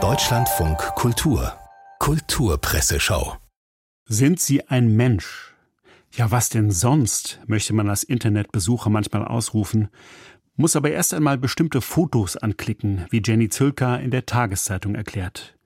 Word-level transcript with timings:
Deutschlandfunk 0.00 0.78
Kultur 0.94 1.58
Kulturpresseschau 1.98 3.36
Sind 4.04 4.38
Sie 4.38 4.68
ein 4.68 4.94
Mensch? 4.94 5.56
Ja, 6.12 6.30
was 6.30 6.48
denn 6.48 6.70
sonst, 6.70 7.40
möchte 7.48 7.72
man 7.72 7.90
als 7.90 8.04
Internetbesucher 8.04 8.88
manchmal 8.88 9.24
ausrufen, 9.24 9.88
muss 10.54 10.76
aber 10.76 10.92
erst 10.92 11.12
einmal 11.12 11.38
bestimmte 11.38 11.80
Fotos 11.80 12.36
anklicken, 12.36 13.04
wie 13.10 13.20
Jenny 13.24 13.48
Zülker 13.48 13.98
in 13.98 14.12
der 14.12 14.26
Tageszeitung 14.26 14.94
erklärt. 14.94 15.56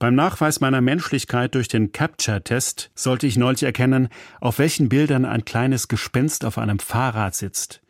Beim 0.00 0.16
Nachweis 0.16 0.58
meiner 0.58 0.80
Menschlichkeit 0.80 1.54
durch 1.54 1.68
den 1.68 1.92
Capture-Test 1.92 2.90
sollte 2.96 3.28
ich 3.28 3.36
neulich 3.36 3.62
erkennen, 3.62 4.08
auf 4.40 4.58
welchen 4.58 4.88
Bildern 4.88 5.24
ein 5.24 5.44
kleines 5.44 5.86
Gespenst 5.86 6.44
auf 6.44 6.58
einem 6.58 6.80
Fahrrad 6.80 7.36
sitzt. 7.36 7.82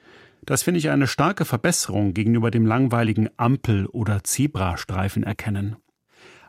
Das 0.48 0.62
finde 0.62 0.78
ich 0.78 0.88
eine 0.88 1.06
starke 1.06 1.44
Verbesserung 1.44 2.14
gegenüber 2.14 2.50
dem 2.50 2.64
langweiligen 2.64 3.28
Ampel- 3.36 3.84
oder 3.84 4.24
Zebrastreifen 4.24 5.22
erkennen. 5.22 5.76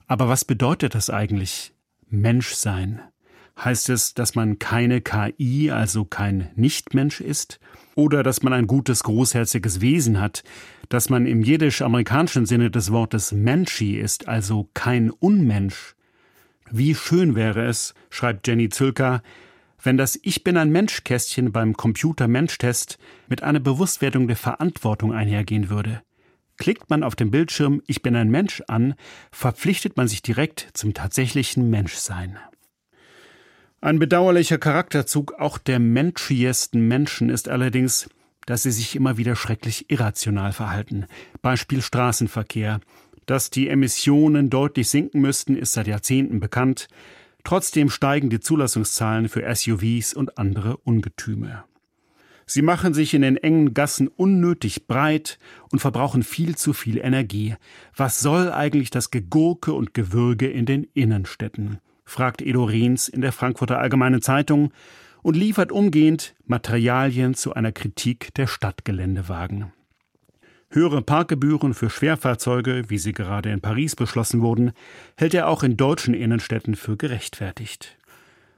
Aber 0.07 0.29
was 0.29 0.45
bedeutet 0.45 0.95
das 0.95 1.09
eigentlich? 1.09 1.73
Menschsein. 2.07 3.01
Heißt 3.61 3.89
es, 3.89 4.13
dass 4.13 4.35
man 4.35 4.57
keine 4.57 5.01
KI, 5.01 5.71
also 5.71 6.05
kein 6.05 6.49
Nichtmensch 6.55 7.19
ist? 7.19 7.59
Oder 7.93 8.23
dass 8.23 8.41
man 8.41 8.53
ein 8.53 8.67
gutes, 8.67 9.03
großherziges 9.03 9.81
Wesen 9.81 10.21
hat, 10.21 10.45
dass 10.87 11.09
man 11.09 11.25
im 11.25 11.41
jiddisch-amerikanischen 11.41 12.45
Sinne 12.45 12.71
des 12.71 12.93
Wortes 12.93 13.33
Menschi 13.33 13.99
ist, 13.99 14.29
also 14.29 14.69
kein 14.73 15.09
Unmensch. 15.09 15.97
Wie 16.71 16.95
schön 16.95 17.35
wäre 17.35 17.65
es, 17.65 17.93
schreibt 18.09 18.47
Jenny 18.47 18.69
Zülker, 18.69 19.21
wenn 19.81 19.97
das 19.97 20.19
Ich 20.21 20.43
bin 20.43 20.57
ein 20.57 20.71
Mensch-Kästchen 20.71 21.51
beim 21.51 21.75
Computer-Mensch-Test 21.75 22.97
mit 23.27 23.43
einer 23.43 23.59
Bewusstwerdung 23.59 24.27
der 24.27 24.37
Verantwortung 24.37 25.13
einhergehen 25.13 25.69
würde. 25.69 26.01
Klickt 26.57 26.89
man 26.89 27.03
auf 27.03 27.15
dem 27.15 27.31
Bildschirm 27.31 27.81
Ich 27.87 28.01
bin 28.01 28.15
ein 28.15 28.29
Mensch 28.29 28.61
an, 28.67 28.95
verpflichtet 29.31 29.95
man 29.95 30.07
sich 30.07 30.21
direkt 30.21 30.69
zum 30.73 30.93
tatsächlichen 30.93 31.69
Menschsein. 31.69 32.37
Ein 33.81 33.97
bedauerlicher 33.97 34.57
Charakterzug 34.57 35.33
auch 35.39 35.57
der 35.57 35.79
menschiesten 35.79 36.85
Menschen 36.85 37.29
ist 37.29 37.47
allerdings, 37.47 38.09
dass 38.45 38.63
sie 38.63 38.71
sich 38.71 38.97
immer 38.97 39.17
wieder 39.17 39.37
schrecklich 39.37 39.89
irrational 39.89 40.51
verhalten. 40.51 41.05
Beispiel 41.41 41.81
Straßenverkehr. 41.81 42.81
Dass 43.25 43.51
die 43.51 43.69
Emissionen 43.69 44.49
deutlich 44.49 44.89
sinken 44.89 45.21
müssten, 45.21 45.55
ist 45.55 45.73
seit 45.73 45.87
Jahrzehnten 45.87 46.41
bekannt. 46.41 46.89
Trotzdem 47.49 47.89
steigen 47.89 48.29
die 48.29 48.39
Zulassungszahlen 48.39 49.27
für 49.27 49.43
SUVs 49.55 50.13
und 50.13 50.37
andere 50.37 50.77
Ungetüme. 50.77 51.63
Sie 52.45 52.61
machen 52.61 52.93
sich 52.93 53.15
in 53.15 53.23
den 53.23 53.37
engen 53.37 53.73
Gassen 53.73 54.07
unnötig 54.07 54.85
breit 54.85 55.39
und 55.71 55.79
verbrauchen 55.79 56.21
viel 56.21 56.55
zu 56.55 56.73
viel 56.73 56.99
Energie. 56.99 57.55
Was 57.97 58.19
soll 58.19 58.51
eigentlich 58.51 58.91
das 58.91 59.09
Gegurke 59.09 59.73
und 59.73 59.95
Gewürge 59.95 60.47
in 60.47 60.67
den 60.67 60.83
Innenstädten? 60.93 61.79
fragt 62.05 62.43
Edo 62.43 62.65
Rehns 62.65 63.07
in 63.07 63.21
der 63.21 63.31
Frankfurter 63.31 63.79
Allgemeinen 63.79 64.21
Zeitung 64.21 64.71
und 65.23 65.35
liefert 65.35 65.71
umgehend 65.71 66.35
Materialien 66.45 67.33
zu 67.33 67.55
einer 67.55 67.71
Kritik 67.71 68.31
der 68.35 68.45
Stadtgeländewagen. 68.45 69.73
Höhere 70.71 71.01
Parkgebühren 71.01 71.73
für 71.73 71.89
Schwerfahrzeuge, 71.89 72.83
wie 72.89 72.99
sie 72.99 73.11
gerade 73.11 73.49
in 73.49 73.59
Paris 73.59 73.95
beschlossen 73.95 74.41
wurden, 74.41 74.73
hält 75.17 75.33
er 75.33 75.47
auch 75.47 75.63
in 75.63 75.77
deutschen 75.77 76.13
Innenstädten 76.13 76.75
für 76.75 76.95
gerechtfertigt. 76.95 77.97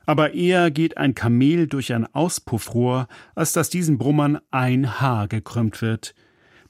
Aber 0.05 0.33
eher 0.33 0.71
geht 0.71 0.97
ein 0.97 1.15
Kamel 1.15 1.67
durch 1.67 1.93
ein 1.93 2.05
Auspuffrohr, 2.13 3.07
als 3.33 3.53
dass 3.53 3.69
diesen 3.69 3.97
Brummern 3.97 4.39
ein 4.51 4.99
Haar 4.99 5.29
gekrümmt 5.29 5.81
wird. 5.81 6.13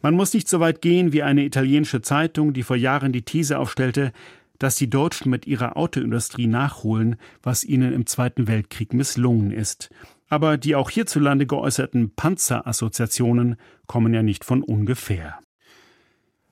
Man 0.04 0.14
muss 0.14 0.32
nicht 0.36 0.48
so 0.48 0.60
weit 0.60 0.80
gehen 0.80 1.12
wie 1.12 1.24
eine 1.24 1.44
italienische 1.44 2.04
Zeitung, 2.04 2.54
die 2.54 2.62
vor 2.62 2.76
Jahren 2.76 3.12
die 3.12 3.24
These 3.24 3.58
aufstellte, 3.58 4.12
dass 4.60 4.76
die 4.76 4.92
Deutschen 4.92 5.32
mit 5.32 5.48
ihrer 5.48 5.76
Autoindustrie 5.76 6.46
nachholen, 6.46 7.16
was 7.42 7.64
ihnen 7.64 7.94
im 7.94 8.06
Zweiten 8.06 8.48
Weltkrieg 8.48 8.94
misslungen 8.94 9.50
ist. 9.50 9.90
Aber 10.32 10.58
die 10.58 10.76
auch 10.76 10.90
hierzulande 10.90 11.46
geäußerten 11.46 12.16
Panzerassoziationen 12.16 13.58
kommen 13.86 14.14
ja 14.14 14.24
nicht 14.24 14.46
von 14.46 14.64
ungefähr. 14.64 15.40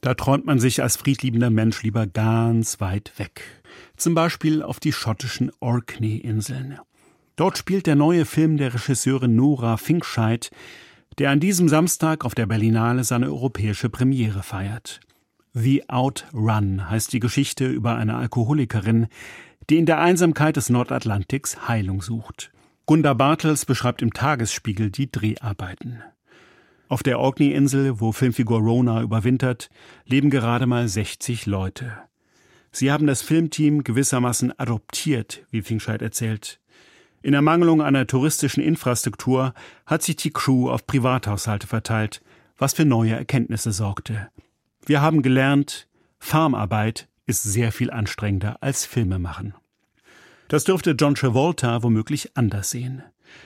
Da 0.02 0.16
träumt 0.16 0.46
man 0.46 0.60
sich 0.60 0.84
als 0.84 0.98
friedliebender 0.98 1.50
Mensch 1.50 1.82
lieber 1.82 2.06
ganz 2.06 2.82
weit 2.82 3.14
weg. 3.18 3.42
Zum 3.96 4.16
Beispiel 4.16 4.64
auf 4.64 4.82
die 4.82 4.92
schottischen 4.92 5.50
Orkney-Inseln. 5.62 6.78
Dort 7.38 7.58
spielt 7.58 7.88
der 7.88 7.96
neue 7.96 8.26
Film 8.26 8.58
der 8.58 8.74
Regisseurin 8.74 9.38
Nora 9.38 9.78
Finkscheid, 9.78 10.52
der 11.18 11.30
an 11.30 11.40
diesem 11.40 11.70
Samstag 11.70 12.26
auf 12.26 12.36
der 12.36 12.48
Berlinale 12.48 13.06
seine 13.06 13.28
europäische 13.28 13.90
Premiere 13.90 14.44
feiert. 14.44 15.00
The 15.54 15.88
Outrun 15.88 16.90
heißt 16.90 17.14
die 17.14 17.22
Geschichte 17.22 17.66
über 17.68 17.96
eine 17.96 18.18
Alkoholikerin, 18.18 19.08
die 19.70 19.78
in 19.78 19.86
der 19.86 20.02
Einsamkeit 20.02 20.58
des 20.58 20.70
Nordatlantiks 20.70 21.70
Heilung 21.70 22.02
sucht. 22.02 22.52
Gunda 22.90 23.14
Bartels 23.14 23.66
beschreibt 23.68 24.02
im 24.02 24.14
Tagesspiegel 24.14 24.90
die 24.90 25.12
Dreharbeiten. 25.12 26.02
Auf 26.88 27.04
der 27.04 27.20
Orkney-Insel, 27.20 28.00
wo 28.00 28.12
Filmfigur 28.12 28.62
Rona 28.62 29.04
überwintert, 29.04 29.70
leben 30.06 30.32
gerade 30.32 30.66
mal 30.66 30.88
60 30.88 31.46
Leute. 31.46 31.92
Sie 32.72 32.92
haben 32.92 33.06
das 33.06 33.22
Filmteam 33.22 33.84
gewissermaßen 33.84 34.58
adoptiert, 34.58 35.46
wie 35.52 35.62
Finkscheid 35.62 36.02
erzählt. 36.02 36.62
In 37.22 37.36
Ermangelung 37.36 37.84
einer 37.84 38.08
touristischen 38.08 38.64
Infrastruktur 38.64 39.54
hat 39.86 40.02
sich 40.02 40.16
die 40.16 40.32
Crew 40.32 40.68
auf 40.72 40.88
Privathaushalte 40.88 41.68
verteilt, 41.68 42.24
was 42.58 42.74
für 42.74 42.86
neue 42.86 43.14
Erkenntnisse 43.14 43.72
sorgte. 43.72 44.32
Wir 44.88 45.04
haben 45.04 45.22
gelernt, 45.22 45.88
Farmarbeit 46.18 47.08
ist 47.28 47.44
sehr 47.44 47.72
viel 47.72 47.92
anstrengender 47.92 48.58
als 48.62 48.88
Filme 48.88 49.20
machen. 49.20 49.54
Das 50.50 50.64
dürfte 50.64 50.96
John 51.00 51.14
Travolta 51.14 51.84
womöglich 51.84 52.36
anders 52.36 52.72
sehen. 52.72 53.04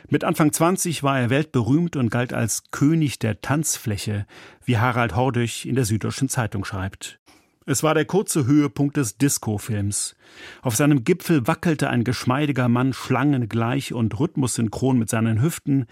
Mit 0.08 0.24
Anfang 0.24 0.54
20 0.54 1.04
war 1.04 1.20
er 1.20 1.30
weltberühmt 1.30 1.98
und 1.98 2.10
galt 2.10 2.32
als 2.32 2.72
König 2.72 3.20
der 3.20 3.42
Tanzfläche, 3.42 4.26
wie 4.64 4.78
Harald 4.78 5.14
Hordich 5.14 5.68
in 5.68 5.76
der 5.76 5.84
Süddeutschen 5.84 6.30
Zeitung 6.30 6.64
schreibt. 6.64 7.20
Es 7.66 7.84
war 7.84 7.94
der 7.94 8.06
kurze 8.06 8.46
Höhepunkt 8.46 8.96
des 8.96 9.18
Disco-Films. 9.18 10.16
Auf 10.62 10.78
seinem 10.78 11.04
Gipfel 11.04 11.46
wackelte 11.46 11.90
ein 11.90 12.06
geschmeidiger 12.06 12.70
Mann 12.70 12.94
schlangengleich 12.94 13.94
und 13.94 14.18
rhythmussynchron 14.18 14.98
mit 14.98 15.10
seinen 15.10 15.42
Hüften, 15.42 15.88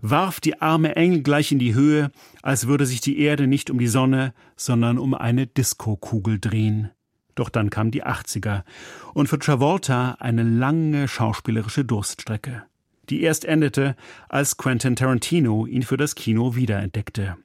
warf 0.00 0.40
die 0.40 0.60
Arme 0.60 0.96
eng 0.96 1.22
gleich 1.22 1.52
in 1.52 1.60
die 1.60 1.74
Höhe, 1.74 2.10
als 2.42 2.66
würde 2.66 2.84
sich 2.84 3.00
die 3.00 3.20
Erde 3.20 3.46
nicht 3.46 3.70
um 3.70 3.78
die 3.78 3.86
Sonne, 3.86 4.34
sondern 4.56 4.98
um 4.98 5.14
eine 5.14 5.46
Diskokugel 5.46 6.40
drehen. 6.40 6.90
Doch 7.38 7.50
dann 7.50 7.70
kam 7.70 7.92
die 7.92 8.04
80er 8.04 8.64
und 9.14 9.28
für 9.28 9.38
Travolta 9.38 10.16
eine 10.18 10.42
lange 10.42 11.06
schauspielerische 11.06 11.84
Durststrecke, 11.84 12.64
die 13.10 13.22
erst 13.22 13.44
endete, 13.44 13.94
als 14.28 14.56
Quentin 14.56 14.96
Tarantino 14.96 15.64
ihn 15.64 15.84
für 15.84 15.96
das 15.96 16.16
Kino 16.16 16.56
wiederentdeckte. 16.56 17.36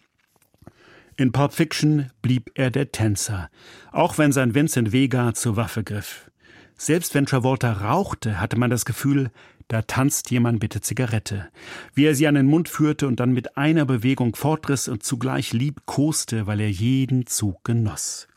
In 1.15 1.31
Pulp 1.31 1.53
Fiction 1.53 2.09
blieb 2.23 2.49
er 2.55 2.71
der 2.71 2.91
Tänzer, 2.91 3.51
auch 3.91 4.17
wenn 4.17 4.31
sein 4.31 4.55
Vincent 4.55 4.93
Vega 4.93 5.35
zur 5.35 5.57
Waffe 5.57 5.83
griff. 5.83 6.31
Selbst 6.75 7.13
wenn 7.13 7.27
Travolta 7.27 7.71
rauchte, 7.71 8.41
hatte 8.41 8.57
man 8.57 8.71
das 8.71 8.85
Gefühl, 8.85 9.29
da 9.67 9.83
tanzt 9.83 10.31
jemand 10.31 10.59
bitte 10.59 10.81
Zigarette. 10.81 11.49
Wie 11.93 12.05
er 12.05 12.15
sie 12.15 12.25
an 12.25 12.33
den 12.33 12.47
Mund 12.47 12.67
führte 12.67 13.07
und 13.07 13.19
dann 13.19 13.31
mit 13.31 13.57
einer 13.57 13.85
Bewegung 13.85 14.35
fortriss 14.35 14.87
und 14.87 15.03
zugleich 15.03 15.53
liebkoste, 15.53 16.47
weil 16.47 16.61
er 16.61 16.71
jeden 16.71 17.27
Zug 17.27 17.63
genoss. 17.63 18.27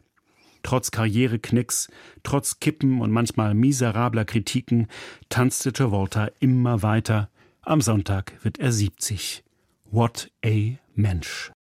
Trotz 0.66 0.91
Karriereknicks, 0.91 1.87
trotz 2.25 2.59
Kippen 2.59 3.00
und 3.00 3.12
manchmal 3.12 3.54
miserabler 3.54 4.25
Kritiken 4.25 4.88
tanzte 5.28 5.72
Travolta 5.72 6.28
immer 6.41 6.82
weiter. 6.82 7.31
Am 7.62 7.81
Sonntag 7.81 8.32
wird 8.43 8.59
er 8.59 8.72
70. 8.72 9.44
What 9.84 10.28
a 10.44 10.77
Mensch. 10.97 11.53